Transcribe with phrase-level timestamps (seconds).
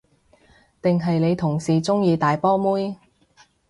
[0.81, 2.97] 定係你同事鍾意大波妹？